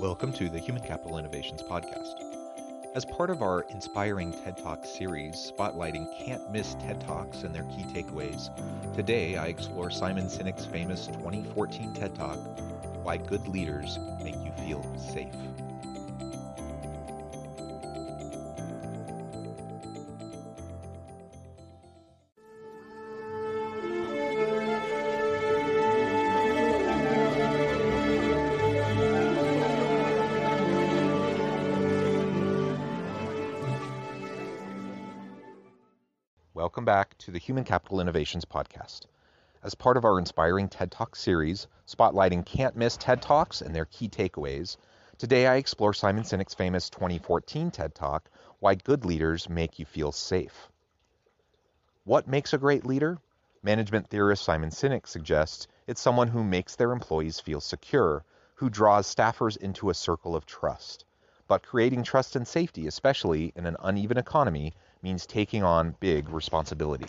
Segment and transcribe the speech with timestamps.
[0.00, 2.14] Welcome to the Human Capital Innovations Podcast.
[2.94, 7.64] As part of our inspiring TED Talk series, spotlighting can't miss TED Talks and their
[7.64, 8.48] key takeaways,
[8.94, 12.38] today I explore Simon Sinek's famous 2014 TED Talk
[13.02, 15.34] Why Good Leaders Make You Feel Safe.
[37.20, 39.02] To the Human Capital Innovations Podcast.
[39.62, 43.84] As part of our inspiring TED Talk series, spotlighting can't miss TED Talks and their
[43.84, 44.78] key takeaways,
[45.18, 50.12] today I explore Simon Sinek's famous 2014 TED Talk, Why Good Leaders Make You Feel
[50.12, 50.70] Safe.
[52.04, 53.18] What makes a great leader?
[53.62, 59.14] Management theorist Simon Sinek suggests it's someone who makes their employees feel secure, who draws
[59.14, 61.04] staffers into a circle of trust.
[61.50, 67.06] But creating trust and safety, especially in an uneven economy, means taking on big responsibility.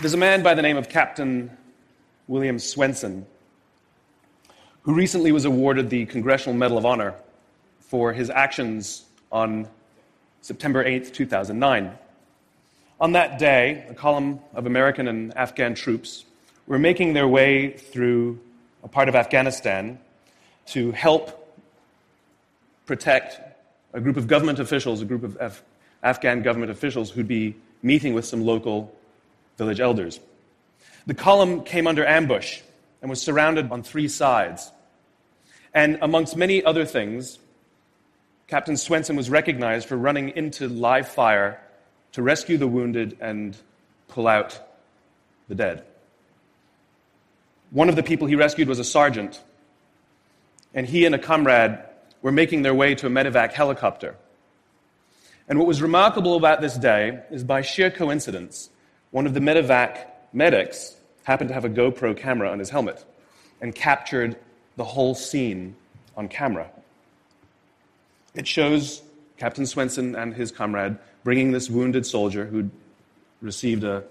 [0.00, 1.56] There's a man by the name of Captain
[2.26, 3.24] William Swenson
[4.82, 7.14] who recently was awarded the Congressional Medal of Honor
[7.78, 9.68] for his actions on
[10.42, 11.96] September 8, 2009.
[13.00, 16.24] On that day, a column of American and Afghan troops
[16.66, 18.38] were making their way through
[18.82, 19.98] a part of Afghanistan
[20.66, 21.56] to help
[22.86, 23.40] protect
[23.92, 25.62] a group of government officials, a group of Af-
[26.02, 28.94] Afghan government officials who'd be meeting with some local
[29.58, 30.20] village elders.
[31.06, 32.60] The column came under ambush
[33.02, 34.70] and was surrounded on three sides.
[35.74, 37.38] And amongst many other things,
[38.50, 41.60] Captain Swenson was recognized for running into live fire
[42.10, 43.56] to rescue the wounded and
[44.08, 44.60] pull out
[45.46, 45.84] the dead.
[47.70, 49.40] One of the people he rescued was a sergeant,
[50.74, 51.78] and he and a comrade
[52.22, 54.16] were making their way to a medevac helicopter.
[55.48, 58.68] And what was remarkable about this day is by sheer coincidence,
[59.12, 63.04] one of the medevac medics happened to have a GoPro camera on his helmet
[63.60, 64.36] and captured
[64.74, 65.76] the whole scene
[66.16, 66.68] on camera.
[68.34, 69.02] It shows
[69.38, 72.70] Captain Swenson and his comrade bringing this wounded soldier who'd
[73.42, 74.04] received a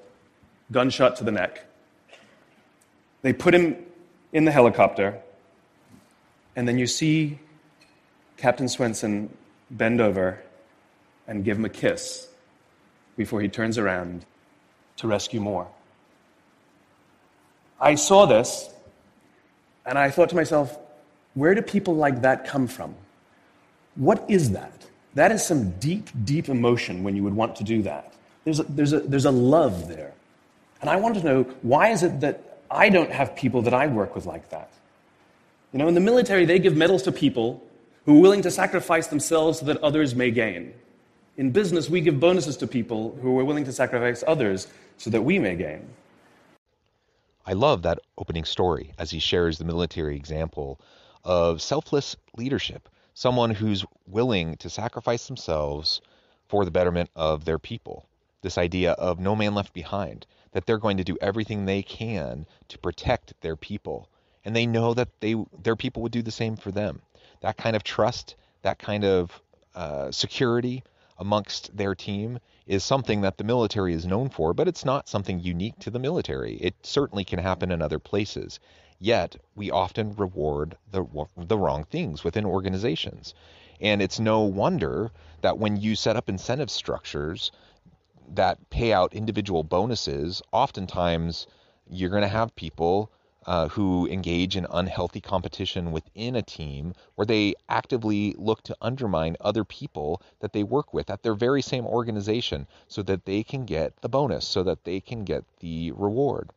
[0.71, 1.65] gunshot to the neck.
[3.21, 3.77] They put him
[4.31, 5.19] in the helicopter,
[6.55, 7.39] and then you see
[8.37, 9.35] Captain Swenson
[9.71, 10.41] bend over
[11.27, 12.27] and give him a kiss
[13.17, 14.25] before he turns around
[14.97, 15.67] to rescue more.
[17.79, 18.69] I saw this,
[19.85, 20.77] and I thought to myself,
[21.33, 22.95] where do people like that come from?
[23.99, 24.85] What is that?
[25.15, 28.13] That is some deep, deep emotion when you would want to do that.
[28.45, 30.13] There's a, there's a, there's a love there.
[30.79, 33.87] And I want to know why is it that I don't have people that I
[33.87, 34.71] work with like that?
[35.73, 37.61] You know, in the military, they give medals to people
[38.05, 40.73] who are willing to sacrifice themselves so that others may gain.
[41.35, 44.67] In business, we give bonuses to people who are willing to sacrifice others
[44.97, 45.85] so that we may gain.
[47.45, 50.79] I love that opening story as he shares the military example
[51.25, 52.87] of selfless leadership
[53.19, 55.99] someone who's willing to sacrifice themselves
[56.47, 58.07] for the betterment of their people.
[58.43, 62.45] This idea of no man left behind, that they're going to do everything they can
[62.69, 64.07] to protect their people.
[64.45, 67.01] And they know that they their people would do the same for them.
[67.41, 69.41] That kind of trust, that kind of
[69.75, 70.83] uh, security
[71.17, 75.41] amongst their team is something that the military is known for, but it's not something
[75.41, 76.55] unique to the military.
[76.55, 78.61] It certainly can happen in other places.
[78.99, 81.05] Yet we often reward the,
[81.37, 83.33] the wrong things within organizations.
[83.79, 85.11] And it's no wonder
[85.41, 87.51] that when you set up incentive structures
[88.27, 91.47] that pay out individual bonuses, oftentimes
[91.89, 93.09] you're going to have people
[93.45, 99.37] uh, who engage in unhealthy competition within a team where they actively look to undermine
[99.39, 103.63] other people that they work with at their very same organization so that they can
[103.65, 106.49] get the bonus, so that they can get the reward.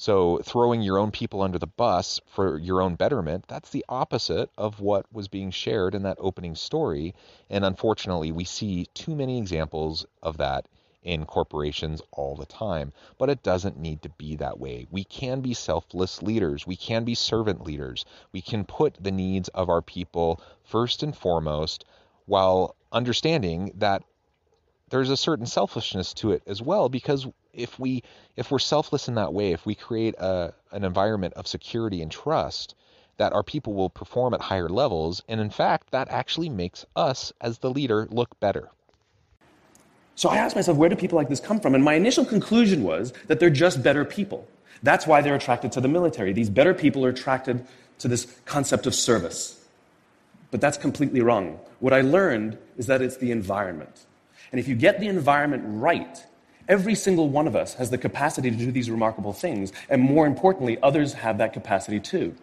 [0.00, 4.48] So throwing your own people under the bus for your own betterment, that's the opposite
[4.56, 7.14] of what was being shared in that opening story.
[7.50, 10.64] And unfortunately, we see too many examples of that
[11.02, 12.94] in corporations all the time.
[13.18, 14.86] But it doesn't need to be that way.
[14.90, 16.66] We can be selfless leaders.
[16.66, 18.06] We can be servant leaders.
[18.32, 21.84] We can put the needs of our people first and foremost
[22.24, 24.02] while understanding that
[24.88, 28.02] there's a certain selfishness to it as well because if we
[28.36, 32.10] if we're selfless in that way if we create a, an environment of security and
[32.10, 32.74] trust
[33.20, 35.22] that our people will perform at higher levels.
[35.28, 38.70] And in fact that actually makes us as the leader look better.
[40.14, 41.74] So i asked myself where do people like this come from?
[41.74, 44.48] And my initial conclusion was that they're just better people.
[44.82, 46.32] That's why they're attracted to the military.
[46.32, 47.66] These better people are attracted
[47.98, 49.62] to this concept of service.
[50.50, 51.60] But that's completely wrong.
[51.80, 54.06] What i learned is that it's the environment.
[54.50, 56.24] And if you get the environment right,
[56.70, 59.72] every single one of us has the capacity to do these remarkable things.
[59.90, 62.34] And more importantly, others have that capacity too.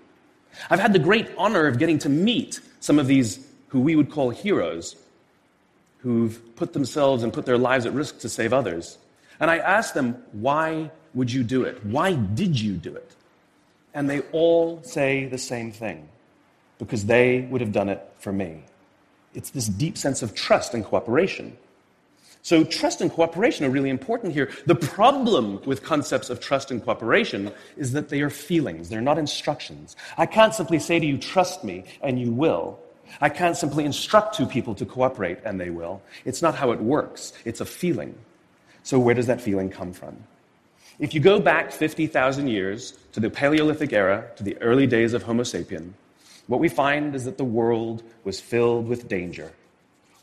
[0.69, 4.11] I've had the great honor of getting to meet some of these who we would
[4.11, 4.97] call heroes,
[5.99, 8.97] who've put themselves and put their lives at risk to save others.
[9.39, 11.83] And I asked them, why would you do it?
[11.85, 13.15] Why did you do it?
[13.93, 16.07] And they all say the same thing
[16.79, 18.63] because they would have done it for me.
[19.33, 21.57] It's this deep sense of trust and cooperation.
[22.41, 24.49] So, trust and cooperation are really important here.
[24.65, 29.17] The problem with concepts of trust and cooperation is that they are feelings, they're not
[29.17, 29.95] instructions.
[30.17, 32.79] I can't simply say to you, trust me, and you will.
[33.21, 36.01] I can't simply instruct two people to cooperate, and they will.
[36.25, 38.15] It's not how it works, it's a feeling.
[38.83, 40.17] So, where does that feeling come from?
[40.99, 45.23] If you go back 50,000 years to the Paleolithic era, to the early days of
[45.23, 45.91] Homo sapien,
[46.47, 49.51] what we find is that the world was filled with danger.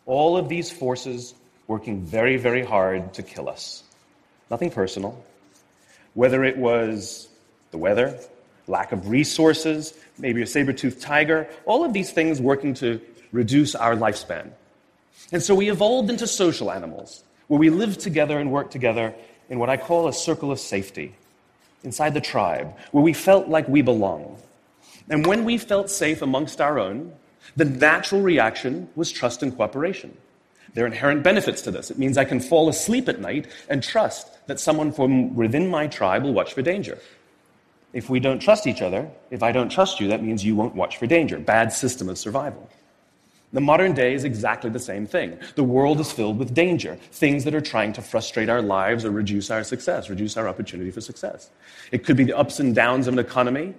[0.07, 1.35] All of these forces
[1.67, 3.83] working very, very hard to kill us.
[4.51, 5.25] Nothing personal.
[6.15, 7.29] Whether it was
[7.71, 8.19] the weather,
[8.67, 13.01] lack of resources, maybe a saber toothed tiger, all of these things working to
[13.33, 14.51] reduce our lifespan.
[15.33, 19.15] And so we evolved into social animals, where we lived together and worked together
[19.49, 21.15] in what I call a circle of safety,
[21.83, 24.39] inside the tribe, where we felt like we belonged.
[25.09, 27.13] And when we felt safe amongst our own,
[27.57, 30.17] the natural reaction was trust and cooperation.
[30.75, 31.91] There are inherent benefits to this.
[31.91, 35.87] It means I can fall asleep at night and trust that someone from within my
[35.87, 36.99] tribe will watch for danger.
[37.93, 40.75] If we don't trust each other, if I don't trust you, that means you won't
[40.75, 41.39] watch for danger.
[41.39, 42.69] Bad system of survival.
[43.53, 45.39] The modern day is exactly the same thing.
[45.55, 49.13] The world is filled with danger, things that are trying to frustrate our lives or
[49.13, 51.51] reduce our success, reduce our opportunity for success.
[51.93, 53.75] It could be the ups and downs of an economy,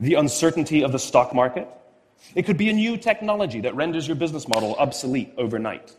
[0.00, 1.68] the uncertainty of the stock market.
[2.34, 5.94] It could be a new technology that renders your business model obsolete overnight.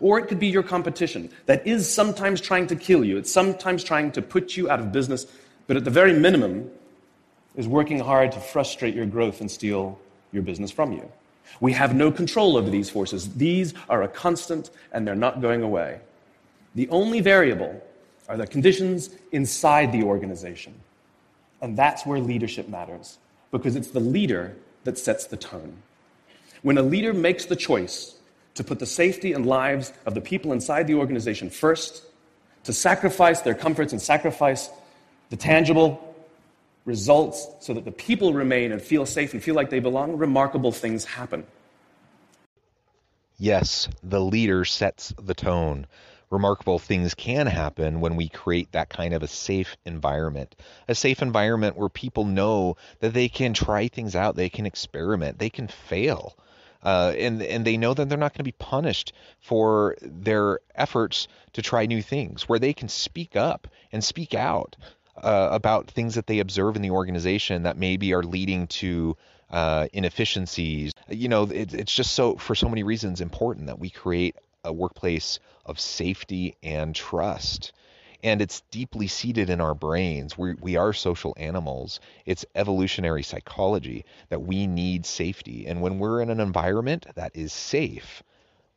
[0.00, 3.84] Or it could be your competition that is sometimes trying to kill you, it's sometimes
[3.84, 5.26] trying to put you out of business,
[5.66, 6.70] but at the very minimum
[7.54, 9.98] is working hard to frustrate your growth and steal
[10.32, 11.10] your business from you.
[11.60, 13.34] We have no control over these forces.
[13.34, 16.00] These are a constant and they're not going away.
[16.74, 17.82] The only variable
[18.28, 20.74] are the conditions inside the organization.
[21.60, 23.18] And that's where leadership matters,
[23.50, 25.76] because it's the leader that sets the tone.
[26.62, 28.14] When a leader makes the choice
[28.60, 32.04] to put the safety and lives of the people inside the organization first,
[32.62, 34.68] to sacrifice their comforts and sacrifice
[35.30, 36.14] the tangible
[36.84, 40.72] results so that the people remain and feel safe and feel like they belong, remarkable
[40.72, 41.42] things happen.
[43.38, 45.86] Yes, the leader sets the tone.
[46.28, 50.54] Remarkable things can happen when we create that kind of a safe environment.
[50.86, 55.38] A safe environment where people know that they can try things out, they can experiment,
[55.38, 56.36] they can fail
[56.82, 61.28] uh, and and they know that they're not going to be punished for their efforts
[61.52, 64.76] to try new things, where they can speak up and speak out
[65.16, 69.16] uh, about things that they observe in the organization that maybe are leading to
[69.50, 70.92] uh, inefficiencies.
[71.08, 74.72] You know, it, it's just so for so many reasons important that we create a
[74.72, 77.72] workplace of safety and trust
[78.22, 80.36] and it's deeply seated in our brains.
[80.36, 82.00] We, we are social animals.
[82.26, 85.66] It's evolutionary psychology that we need safety.
[85.66, 88.22] And when we're in an environment that is safe,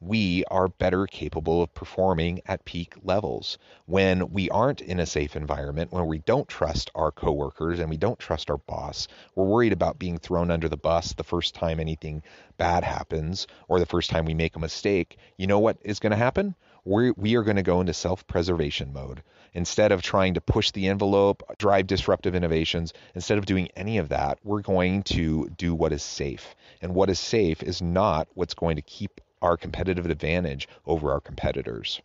[0.06, 3.58] we are better capable of performing at peak levels.
[3.86, 7.98] When we aren't in a safe environment, when we don't trust our coworkers and we
[7.98, 11.80] don't trust our boss, we're worried about being thrown under the bus the first time
[11.80, 12.22] anything
[12.58, 15.18] bad happens or the first time we make a mistake.
[15.38, 16.56] You know what is going to happen?
[16.86, 20.88] we we are going to go into self-preservation mode instead of trying to push the
[20.88, 22.92] envelope, drive disruptive innovations.
[23.16, 26.56] Instead of doing any of that, we're going to do what is safe.
[26.82, 31.20] And what is safe is not what's going to keep our competitive advantage over our
[31.20, 32.02] competitors.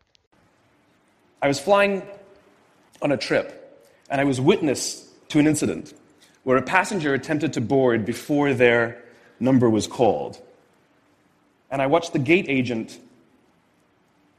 [1.40, 2.02] I was flying
[3.00, 3.80] on a trip,
[4.10, 5.94] and I was witness to an incident
[6.42, 9.02] where a passenger attempted to board before their
[9.38, 10.40] number was called.
[11.70, 12.98] And I watched the gate agent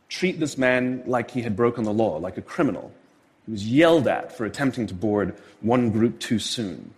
[0.10, 2.92] treat this man like he had broken the law, like a criminal.
[3.46, 6.94] He was yelled at for attempting to board one group too soon.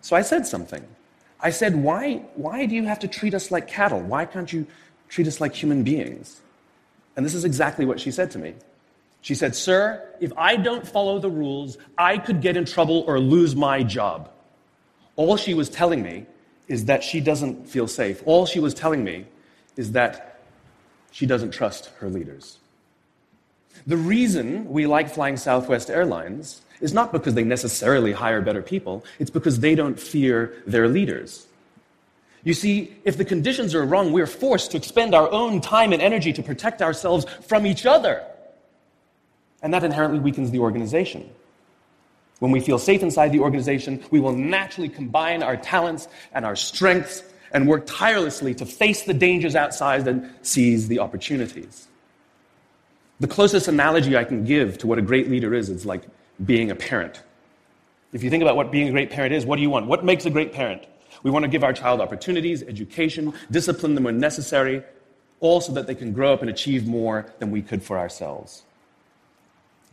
[0.00, 0.84] So I said something.
[1.38, 4.00] I said, why, why do you have to treat us like cattle?
[4.00, 4.66] Why can't you
[5.08, 6.40] treat us like human beings?
[7.16, 8.54] And this is exactly what she said to me.
[9.22, 13.18] She said, Sir, if I don't follow the rules, I could get in trouble or
[13.18, 14.30] lose my job.
[15.16, 16.26] All she was telling me
[16.68, 18.22] is that she doesn't feel safe.
[18.26, 19.26] All she was telling me
[19.76, 20.40] is that
[21.10, 22.58] she doesn't trust her leaders.
[23.86, 29.04] The reason we like flying Southwest Airlines is not because they necessarily hire better people,
[29.18, 31.45] it's because they don't fear their leaders.
[32.46, 36.00] You see, if the conditions are wrong, we're forced to expend our own time and
[36.00, 38.24] energy to protect ourselves from each other.
[39.62, 41.28] And that inherently weakens the organization.
[42.38, 46.54] When we feel safe inside the organization, we will naturally combine our talents and our
[46.54, 51.88] strengths and work tirelessly to face the dangers outside and seize the opportunities.
[53.18, 56.04] The closest analogy I can give to what a great leader is is like
[56.44, 57.20] being a parent.
[58.12, 59.88] If you think about what being a great parent is, what do you want?
[59.88, 60.86] What makes a great parent?
[61.22, 64.82] We want to give our child opportunities, education, discipline them when necessary,
[65.40, 68.62] all so that they can grow up and achieve more than we could for ourselves.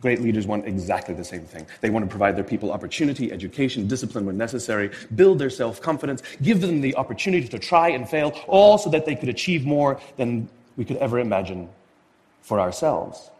[0.00, 1.66] Great leaders want exactly the same thing.
[1.80, 6.22] They want to provide their people opportunity, education, discipline when necessary, build their self confidence,
[6.42, 9.98] give them the opportunity to try and fail, all so that they could achieve more
[10.16, 11.68] than we could ever imagine
[12.42, 13.30] for ourselves.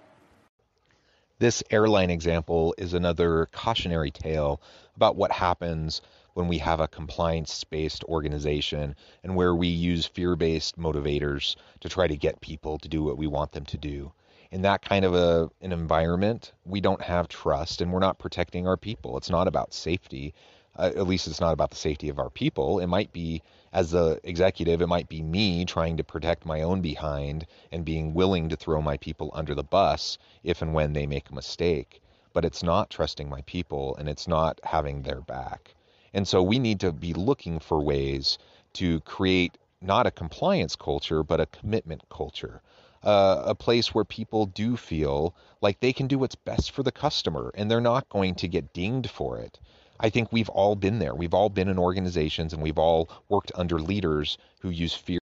[1.39, 4.63] This airline example is another cautionary tale
[4.97, 6.01] about what happens
[6.35, 11.89] when we have a compliance based organization and where we use fear based motivators to
[11.89, 14.13] try to get people to do what we want them to do
[14.55, 18.69] in that kind of a, an environment, we don't have trust and we're not protecting
[18.69, 19.17] our people.
[19.17, 20.33] It's not about safety.
[20.77, 22.79] Uh, at least it's not about the safety of our people.
[22.79, 26.83] It might be, as the executive, it might be me trying to protect my own
[26.83, 31.09] behind and being willing to throw my people under the bus if and when they
[31.09, 32.01] make a mistake.
[32.33, 35.75] But it's not trusting my people and it's not having their back.
[36.15, 38.39] And so we need to be looking for ways
[38.75, 42.63] to create not a compliance culture, but a commitment culture
[43.05, 46.93] uh, a place where people do feel like they can do what's best for the
[46.93, 49.61] customer and they're not going to get dinged for it.
[50.01, 51.15] I think we've all been there.
[51.15, 55.21] We've all been in organizations and we've all worked under leaders who use fear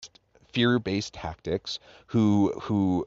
[0.52, 3.06] fear-based tactics, who who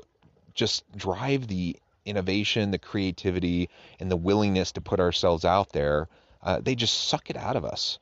[0.54, 1.76] just drive the
[2.06, 6.08] innovation, the creativity, and the willingness to put ourselves out there.
[6.46, 8.00] Uh, they just suck it out of us,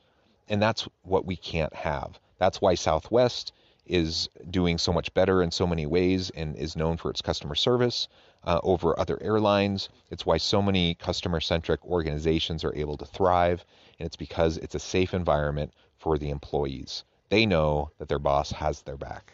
[0.50, 2.20] and that's what we can't have.
[2.38, 3.54] That's why Southwest
[3.86, 7.56] is doing so much better in so many ways and is known for its customer
[7.56, 8.08] service
[8.44, 9.90] uh, over other airlines.
[10.12, 13.66] It's why so many customer centric organizations are able to thrive,
[13.98, 17.06] and it's because it's a safe environment for the employees.
[17.30, 19.34] They know that their boss has their back.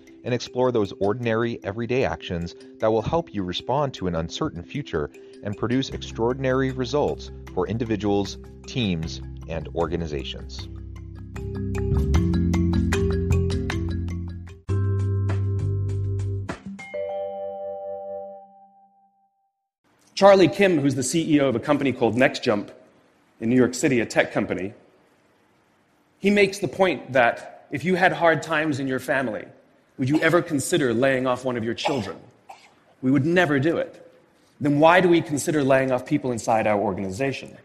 [0.23, 5.09] and explore those ordinary, everyday actions that will help you respond to an uncertain future
[5.43, 8.37] and produce extraordinary results for individuals,
[8.67, 10.67] teams, and organizations.
[20.21, 22.69] Charlie Kim, who's the CEO of a company called NextJump
[23.39, 24.73] in New York City, a tech company,
[26.19, 29.45] he makes the point that if you had hard times in your family,
[30.01, 32.17] would you ever consider laying off one of your children?
[33.03, 34.03] We would never do it.
[34.59, 37.55] Then why do we consider laying off people inside our organization?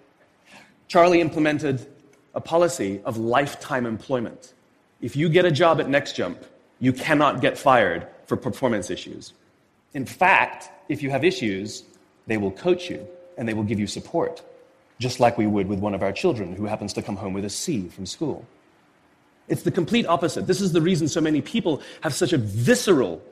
[0.87, 1.87] Charlie implemented
[2.35, 4.53] a policy of lifetime employment.
[5.01, 6.37] If you get a job at NextJump,
[6.79, 9.33] You cannot get fired for performance issues.
[9.95, 11.85] In fact, if you have issues,
[12.27, 13.07] they will coach you
[13.39, 14.43] and they will give you support,
[14.99, 17.47] just like we would with one of our children who happens to come home with
[17.47, 18.45] a C from school.
[19.49, 20.47] It's the complete opposite.
[20.47, 23.23] This is the reason so many people have such a visceral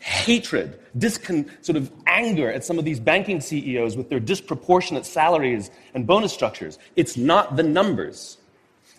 [0.00, 5.70] hatred, discon- sort of anger at some of these banking CEOs with their disproportionate salaries
[5.94, 6.78] and bonus structures.
[6.96, 8.38] It's not the numbers.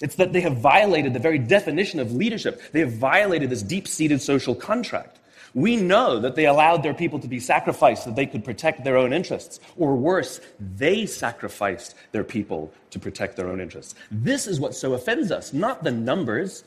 [0.01, 2.61] It's that they have violated the very definition of leadership.
[2.71, 5.16] They have violated this deep seated social contract.
[5.57, 8.95] We know that they allowed their people to be sacrificed so they could protect their
[8.95, 9.59] own interests.
[9.75, 13.95] Or worse, they sacrificed their people to protect their own interests.
[14.11, 16.63] This is what so offends us, not the numbers.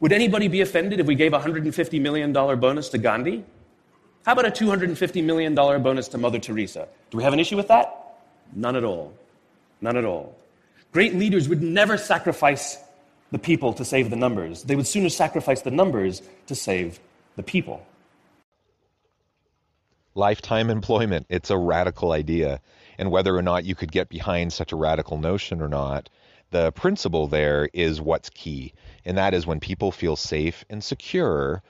[0.00, 3.44] Would anybody be offended if we gave a $150 million bonus to Gandhi?
[4.26, 6.88] How about a $250 million bonus to Mother Teresa?
[7.10, 8.16] Do we have an issue with that?
[8.52, 9.14] None at all.
[9.80, 10.36] None at all.
[10.90, 12.78] Great leaders would never sacrifice
[13.30, 14.64] the people to save the numbers.
[14.64, 16.98] They would sooner sacrifice the numbers to save
[17.36, 17.86] the people
[20.18, 21.26] lifetime employment.
[21.28, 22.60] It's a radical idea.
[22.98, 26.10] And whether or not you could get behind such a radical notion or not,
[26.50, 28.72] the principle there is what's key.
[29.04, 31.62] And that is when people feel safe and secure,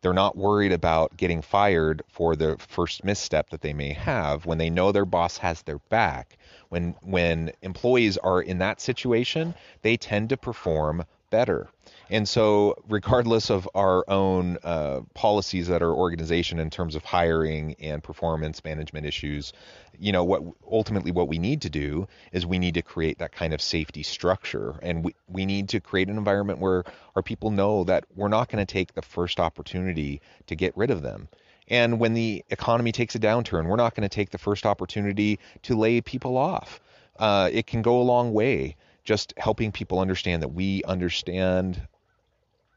[0.00, 4.58] they're not worried about getting fired for the first misstep that they may have when
[4.58, 6.36] they know their boss has their back.
[6.70, 11.68] When when employees are in that situation, they tend to perform better.
[12.12, 17.74] And so, regardless of our own uh, policies at our organization in terms of hiring
[17.80, 19.54] and performance management issues,
[19.98, 23.32] you know, what ultimately what we need to do is we need to create that
[23.32, 26.84] kind of safety structure, and we we need to create an environment where
[27.16, 30.90] our people know that we're not going to take the first opportunity to get rid
[30.90, 31.28] of them.
[31.68, 35.38] And when the economy takes a downturn, we're not going to take the first opportunity
[35.62, 36.78] to lay people off.
[37.18, 41.80] Uh, it can go a long way just helping people understand that we understand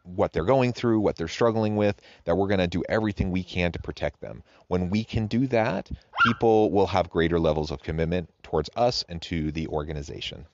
[0.05, 3.43] what they're going through, what they're struggling with, that we're going to do everything we
[3.43, 4.43] can to protect them.
[4.67, 5.89] When we can do that,
[6.25, 10.45] people will have greater levels of commitment towards us and to the organization.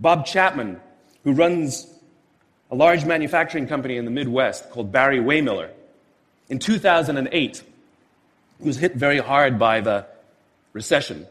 [0.00, 0.80] Bob Chapman,
[1.22, 1.86] who runs
[2.70, 5.70] a large manufacturing company in the Midwest called Barry-Wehmiller,
[6.48, 7.62] in 2008
[8.60, 10.06] was hit very hard by the
[10.72, 11.26] recession,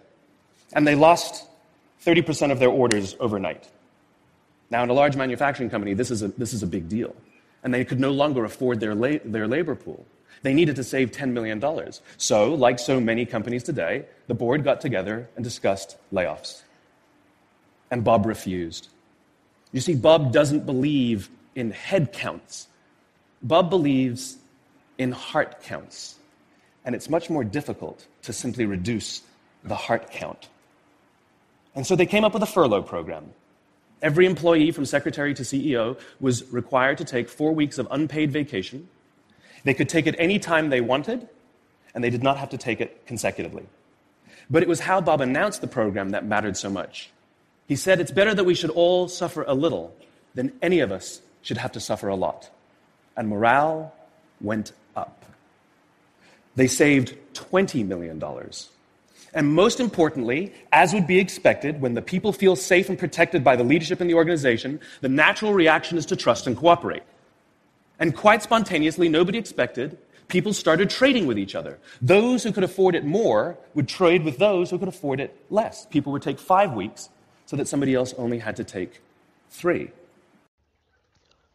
[0.73, 1.45] and they lost
[2.05, 3.67] 30% of their orders overnight.
[4.73, 7.15] Now, in a large manufacturing company, this is a, this is a big deal.
[7.63, 10.03] And they could no longer afford their, la- their labor pool.
[10.41, 11.63] They needed to save $10 million.
[12.17, 16.63] So, like so many companies today, the board got together and discussed layoffs.
[17.91, 18.89] And Bob refused.
[19.73, 22.65] You see, Bob doesn't believe in head counts.
[23.43, 24.37] Bob believes
[24.97, 26.15] in heart counts.
[26.83, 29.21] And it's much more difficult to simply reduce
[29.63, 30.49] the heart count.
[31.75, 33.33] And so they came up with a furlough program.
[34.03, 38.89] Every employee from secretary to CEO was required to take four weeks of unpaid vacation.
[39.63, 41.29] They could take it any time they wanted,
[41.95, 43.65] and they did not have to take it consecutively.
[44.49, 47.11] But it was how Bob announced the program that mattered so much.
[47.65, 49.95] He said, It's better that we should all suffer a little
[50.35, 52.49] than any of us should have to suffer a lot.
[53.15, 53.95] And morale
[54.41, 55.23] went up.
[56.57, 58.21] They saved $20 million
[59.33, 63.55] and most importantly, as would be expected, when the people feel safe and protected by
[63.55, 67.03] the leadership in the organization, the natural reaction is to trust and cooperate.
[67.99, 71.79] And quite spontaneously, nobody expected, people started trading with each other.
[72.01, 75.85] Those who could afford it more would trade with those who could afford it less.
[75.87, 77.09] People would take five weeks
[77.45, 79.01] so that somebody else only had to take
[79.49, 79.91] three.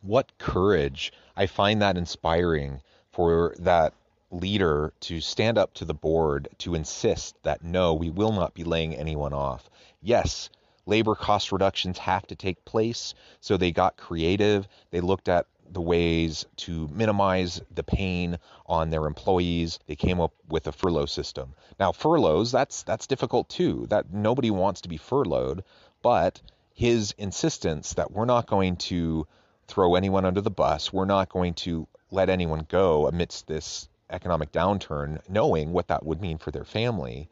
[0.02, 1.12] What courage!
[1.36, 3.94] I find that inspiring for that
[4.30, 8.64] leader to stand up to the board to insist that no, we will not be
[8.64, 9.68] laying anyone off.
[10.02, 10.50] Yes,
[10.86, 13.14] labor cost reductions have to take place.
[13.40, 14.68] So they got creative.
[14.90, 19.78] They looked at the ways to minimize the pain on their employees.
[19.86, 21.54] They came up with a furlough system.
[21.78, 23.86] Now furloughs, that's that's difficult too.
[23.90, 25.64] That nobody wants to be furloughed,
[26.02, 26.40] but
[26.72, 29.26] his insistence that we're not going to
[29.66, 34.53] throw anyone under the bus, we're not going to let anyone go amidst this economic
[34.53, 37.29] downturn, knowing what that would mean for their family.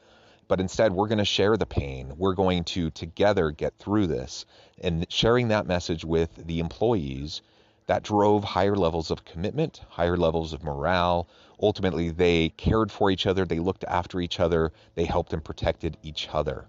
[0.48, 2.12] But instead, we're going to share the pain.
[2.16, 4.46] We're going to together get through this.
[4.80, 7.42] And sharing that message with the employees,
[7.86, 11.28] that drove higher levels of commitment, higher levels of morale.
[11.62, 15.96] Ultimately, they cared for each other, they looked after each other, they helped and protected
[16.02, 16.66] each other.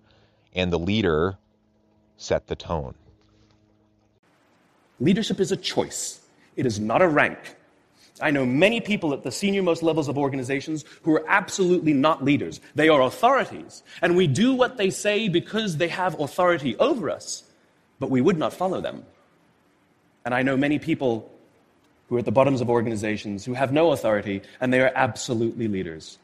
[0.54, 1.38] And the leader
[2.17, 2.93] set the tone.
[5.00, 6.22] Leadership is a choice,
[6.56, 7.56] it is not a rank.
[8.21, 12.23] I know many people at the senior most levels of organizations who are absolutely not
[12.23, 12.60] leaders.
[12.75, 13.84] They are authorities.
[14.01, 17.43] And we do what they say because they have authority over us,
[17.99, 19.06] but we would not follow them.
[20.25, 21.32] And I know many people
[22.10, 25.67] who are at the bottoms of organizations, who have no authority, and they are absolutely
[25.67, 26.17] leaders.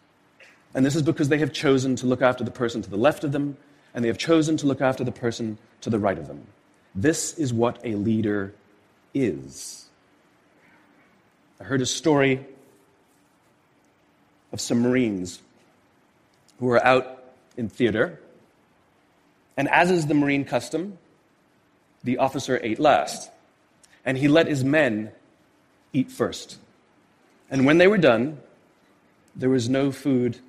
[0.73, 3.23] And this is because they have chosen to look after the person to the left
[3.23, 3.57] of them,
[3.93, 6.47] and they have chosen to look after the person to the right of them.
[6.95, 8.53] This is what a leader
[9.13, 9.82] is.
[11.63, 12.45] I heard a story
[14.51, 15.41] of some Marines
[16.59, 17.23] who were out
[17.55, 18.19] in theater,
[19.55, 20.97] and as is the Marine custom,
[22.03, 23.31] the officer ate last,
[24.03, 25.13] and he let his men
[25.93, 26.57] eat first.
[27.49, 28.39] And when they were done,
[29.33, 30.39] there was no food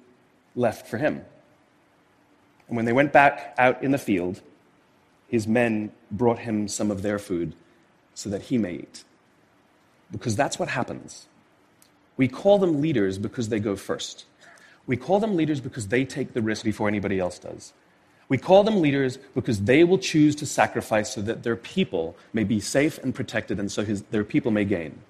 [0.57, 1.25] left for him.
[2.67, 4.41] And when they went back out in the field,
[5.29, 7.55] his men brought him some of their food
[8.15, 9.05] so that he may eat.
[10.15, 11.27] Because that's what happens.
[12.17, 14.27] We call them leaders because they go first.
[14.87, 17.73] We call them leaders because they take the risk before anybody else does.
[18.29, 22.45] We call them leaders because they will choose to sacrifice so that their people may
[22.45, 25.01] be safe and protected and so his, their people may gain.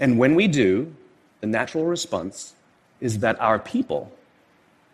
[0.00, 0.94] And when we do,
[1.42, 2.54] the natural response
[3.00, 4.10] is that our people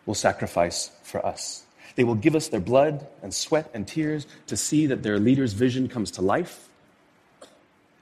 [0.04, 1.64] will sacrifice for us.
[1.94, 5.52] They will give us their blood and sweat and tears to see that their leader's
[5.52, 6.68] vision comes to life.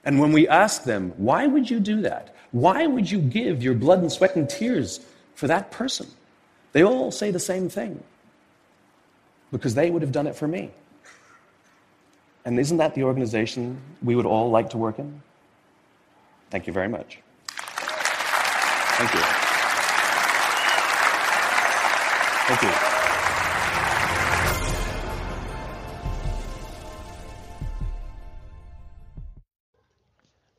[0.04, 2.34] And when we ask them, why would you do that?
[2.50, 5.00] Why would you give your blood and sweat and tears
[5.34, 6.06] for that person?
[6.72, 8.02] They all say the same thing
[9.50, 10.70] because they would have done it for me.
[12.44, 15.22] And isn't that the organization we would all like to work in?
[16.50, 17.20] Thank you very much.
[17.46, 19.20] Thank you.
[22.48, 22.91] Thank you.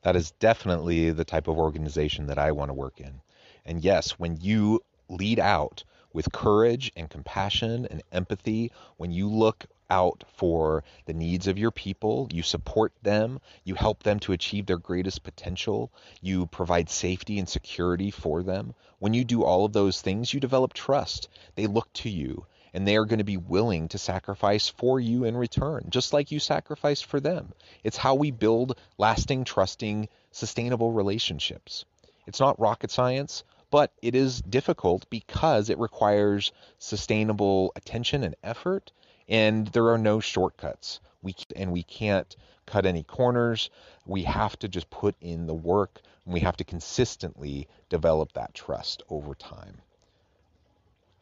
[0.04, 3.22] That is definitely the type of organization that I want to work in.
[3.66, 9.66] And yes, when you lead out with courage and compassion and empathy, when you look
[9.90, 14.66] out for the needs of your people, you support them, you help them to achieve
[14.66, 18.74] their greatest potential, you provide safety and security for them.
[19.00, 21.30] When you do all of those things, you develop trust.
[21.56, 25.24] They look to you and they are going to be willing to sacrifice for you
[25.24, 27.54] in return, just like you sacrificed for them.
[27.84, 31.86] It's how we build lasting, trusting, sustainable relationships.
[32.26, 38.92] It's not rocket science, but it is difficult because it requires sustainable attention and effort,
[39.28, 41.00] and there are no shortcuts.
[41.22, 43.70] We and we can't cut any corners.
[44.06, 48.54] We have to just put in the work, and we have to consistently develop that
[48.54, 49.82] trust over time.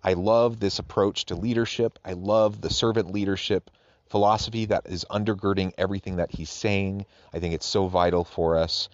[0.04, 2.00] I love this approach to leadership.
[2.04, 3.70] I love the servant leadership
[4.12, 7.06] philosophy that is undergirding everything that he's saying.
[7.34, 8.90] I think it's so vital for us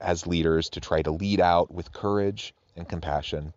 [0.00, 3.52] as leaders to try to lead out with courage and compassion.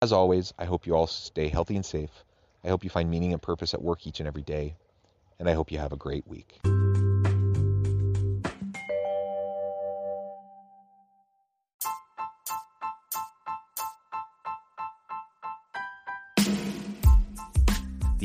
[0.00, 2.24] As always, I hope you all stay healthy and safe.
[2.64, 4.76] I hope you find meaning and purpose at work each and every day.
[5.38, 6.58] And I hope you have a great week.